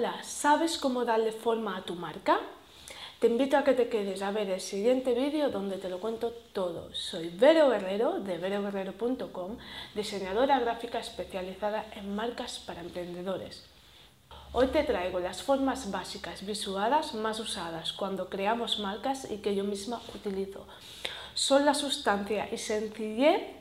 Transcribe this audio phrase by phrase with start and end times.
[0.00, 2.40] Hola, ¿sabes cómo darle forma a tu marca?
[3.18, 6.32] Te invito a que te quedes a ver el siguiente vídeo donde te lo cuento
[6.54, 6.88] todo.
[6.94, 9.58] Soy Vero Guerrero de veroguerrero.com,
[9.94, 13.66] diseñadora gráfica especializada en marcas para emprendedores.
[14.52, 19.64] Hoy te traigo las formas básicas visuales más usadas cuando creamos marcas y que yo
[19.64, 20.66] misma utilizo.
[21.34, 23.59] Son la sustancia y sencillez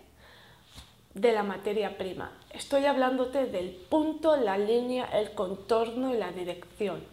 [1.14, 2.32] de la materia prima.
[2.52, 7.04] Estoy hablándote del punto, la línea, el contorno y la dirección.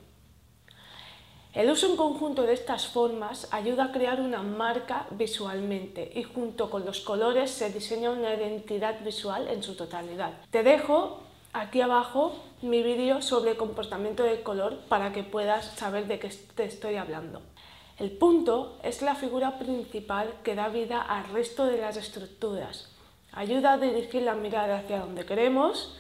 [1.55, 6.69] El uso en conjunto de estas formas ayuda a crear una marca visualmente y junto
[6.69, 10.35] con los colores se diseña una identidad visual en su totalidad.
[10.51, 11.23] Te dejo
[11.55, 16.65] aquí abajo mi vídeo sobre comportamiento del color para que puedas saber de qué te
[16.65, 17.41] estoy hablando.
[17.99, 22.96] El punto es la figura principal que da vida al resto de las estructuras
[23.37, 25.95] ayuda a dirigir la mirada hacia donde queremos,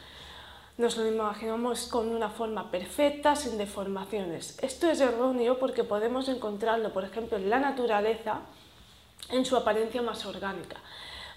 [0.78, 4.58] nos lo imaginamos con una forma perfecta, sin deformaciones.
[4.62, 8.40] Esto es erróneo porque podemos encontrarlo, por ejemplo, en la naturaleza,
[9.30, 10.76] en su apariencia más orgánica.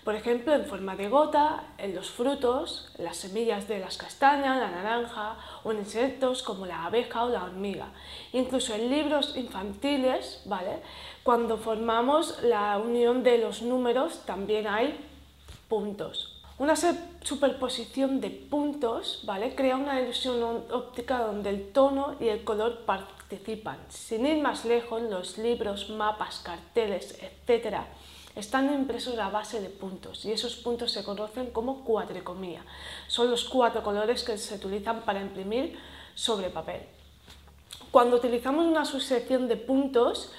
[0.03, 4.71] Por ejemplo, en forma de gota, en los frutos, las semillas de las castañas, la
[4.71, 7.87] naranja, o en insectos como la abeja o la hormiga.
[8.31, 10.81] Incluso en libros infantiles, ¿vale?
[11.23, 14.97] cuando formamos la unión de los números, también hay
[15.69, 16.39] puntos.
[16.59, 19.55] Una superposición de puntos ¿vale?
[19.55, 23.77] crea una ilusión óptica donde el tono y el color participan.
[23.87, 27.77] Sin ir más lejos, los libros, mapas, carteles, etc.
[28.35, 32.65] están impresos a base de puntos y esos puntos se conocen como cuadricomía.
[33.07, 35.79] Son los cuatro colores que se utilizan para imprimir
[36.13, 36.81] sobre papel.
[37.89, 40.33] Cuando utilizamos una sucesión de puntos,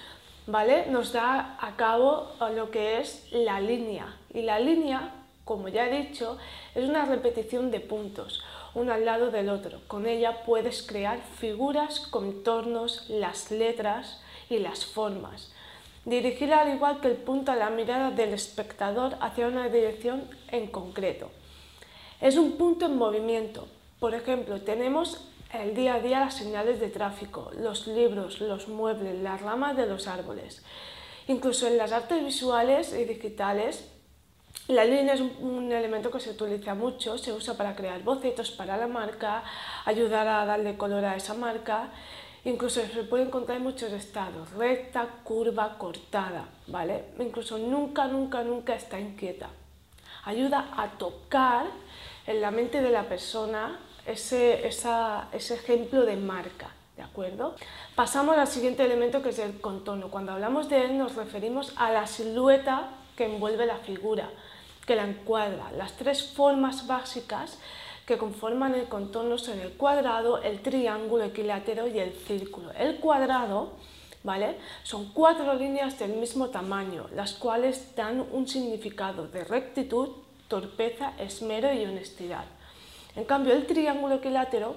[0.46, 0.84] ¿vale?
[0.90, 6.06] nos da a cabo lo que es la línea y la línea como ya he
[6.06, 6.38] dicho,
[6.74, 8.42] es una repetición de puntos,
[8.74, 9.80] uno al lado del otro.
[9.86, 15.52] Con ella puedes crear figuras, contornos, las letras y las formas.
[16.04, 20.68] Dirigir al igual que el punto a la mirada del espectador hacia una dirección en
[20.68, 21.30] concreto.
[22.20, 23.68] Es un punto en movimiento.
[23.98, 29.20] Por ejemplo, tenemos el día a día las señales de tráfico, los libros, los muebles,
[29.20, 30.62] las ramas de los árboles.
[31.26, 33.84] Incluso en las artes visuales y digitales
[34.68, 38.76] la línea es un elemento que se utiliza mucho, se usa para crear bocetos para
[38.76, 39.42] la marca,
[39.84, 41.88] ayudar a darle color a esa marca,
[42.44, 47.06] incluso se puede encontrar en muchos estados, recta, curva, cortada, ¿vale?
[47.18, 49.50] Incluso nunca, nunca, nunca está inquieta.
[50.24, 51.66] Ayuda a tocar
[52.26, 56.70] en la mente de la persona ese, ese ejemplo de marca.
[56.96, 57.56] ¿De acuerdo?
[57.94, 60.10] Pasamos al siguiente elemento que es el contorno.
[60.10, 62.90] Cuando hablamos de él nos referimos a la silueta
[63.20, 64.30] que envuelve la figura
[64.86, 65.70] que la encuadra.
[65.76, 67.58] Las tres formas básicas
[68.06, 72.72] que conforman el contorno son el cuadrado, el triángulo equilátero y el círculo.
[72.72, 73.72] El cuadrado
[74.22, 74.56] ¿vale?
[74.84, 80.08] son cuatro líneas del mismo tamaño, las cuales dan un significado de rectitud,
[80.48, 82.46] torpeza, esmero y honestidad.
[83.16, 84.76] En cambio, el triángulo equilátero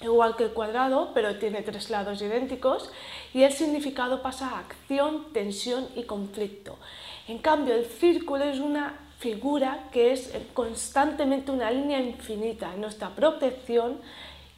[0.00, 2.90] igual que el cuadrado, pero tiene tres lados idénticos
[3.34, 6.78] y el significado pasa a acción, tensión y conflicto.
[7.26, 13.10] En cambio, el círculo es una figura que es constantemente una línea infinita en nuestra
[13.10, 14.00] protección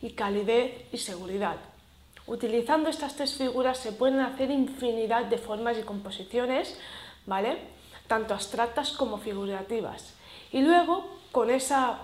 [0.02, 1.56] y calidez y seguridad.
[2.26, 6.78] Utilizando estas tres figuras se pueden hacer infinidad de formas y composiciones,
[7.26, 7.58] ¿vale?
[8.10, 10.14] tanto abstractas como figurativas.
[10.50, 12.00] Y luego, con esa,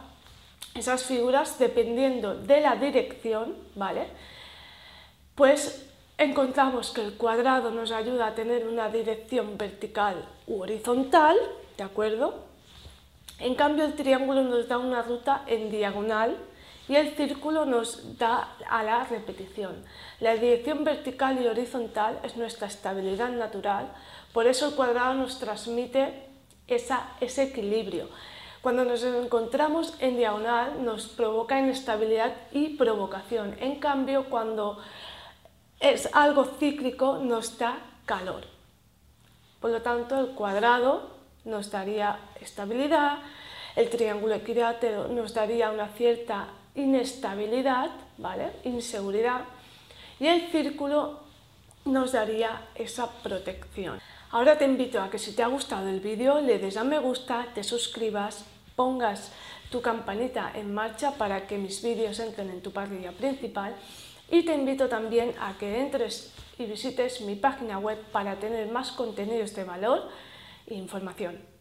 [0.74, 4.06] esas figuras, dependiendo de la dirección, ¿vale?
[5.36, 5.86] pues
[6.16, 11.36] encontramos que el cuadrado nos ayuda a tener una dirección vertical u horizontal,
[11.76, 12.46] ¿de acuerdo?
[13.38, 16.38] En cambio, el triángulo nos da una ruta en diagonal
[16.88, 19.84] y el círculo nos da a la repetición.
[20.20, 23.92] La dirección vertical y horizontal es nuestra estabilidad natural,
[24.32, 26.14] por eso el cuadrado nos transmite
[26.66, 28.08] ese equilibrio.
[28.66, 33.54] Cuando nos encontramos en diagonal nos provoca inestabilidad y provocación.
[33.60, 34.80] En cambio, cuando
[35.78, 38.42] es algo cíclico nos da calor.
[39.60, 41.10] Por lo tanto, el cuadrado
[41.44, 43.18] nos daría estabilidad,
[43.76, 48.50] el triángulo equilátero nos daría una cierta inestabilidad, ¿vale?
[48.64, 49.42] inseguridad,
[50.18, 51.20] y el círculo
[51.84, 54.00] nos daría esa protección.
[54.32, 56.98] Ahora te invito a que si te ha gustado el vídeo le des a me
[56.98, 58.44] gusta, te suscribas,
[58.76, 59.32] pongas
[59.70, 63.74] tu campanita en marcha para que mis vídeos entren en tu parrilla principal
[64.30, 68.92] y te invito también a que entres y visites mi página web para tener más
[68.92, 70.08] contenidos de valor
[70.68, 71.55] información.